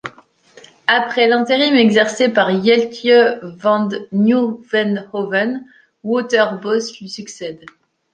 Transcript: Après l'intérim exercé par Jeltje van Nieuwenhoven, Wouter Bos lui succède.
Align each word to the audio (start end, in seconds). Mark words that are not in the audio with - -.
Après 0.87 1.27
l'intérim 1.27 1.75
exercé 1.75 2.29
par 2.29 2.49
Jeltje 2.63 3.39
van 3.59 3.87
Nieuwenhoven, 4.11 5.63
Wouter 6.03 6.45
Bos 6.59 6.99
lui 6.99 7.07
succède. 7.07 7.61